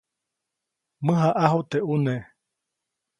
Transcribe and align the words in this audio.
Mäjaʼaju 1.05 1.59
teʼ 1.69 1.83
ʼune. 1.87 2.15